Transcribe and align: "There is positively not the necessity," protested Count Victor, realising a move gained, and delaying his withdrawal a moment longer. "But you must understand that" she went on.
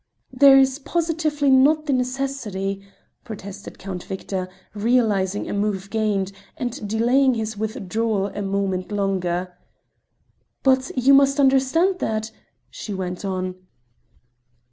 "There 0.33 0.57
is 0.57 0.79
positively 0.79 1.51
not 1.51 1.85
the 1.85 1.93
necessity," 1.93 2.81
protested 3.23 3.77
Count 3.77 4.03
Victor, 4.03 4.49
realising 4.73 5.47
a 5.47 5.53
move 5.53 5.91
gained, 5.91 6.31
and 6.57 6.89
delaying 6.89 7.35
his 7.35 7.55
withdrawal 7.55 8.31
a 8.33 8.41
moment 8.41 8.91
longer. 8.91 9.55
"But 10.63 10.89
you 10.97 11.13
must 11.13 11.39
understand 11.39 11.99
that" 11.99 12.31
she 12.71 12.95
went 12.95 13.23
on. 13.23 13.53